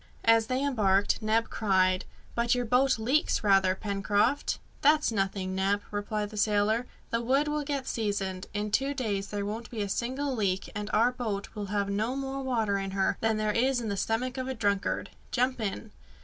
[0.25, 6.31] As they embarked, Neb cried, "But your boat leaks rather, Pencroft." "That's nothing, Neb," replied
[6.31, 8.47] the sailor; "the wood will get seasoned.
[8.51, 12.15] In two days there won't be a single leak, and our boat will have no
[12.15, 15.11] more water in her than there is in the stomach of a drunkard.
[15.29, 15.91] Jump in!"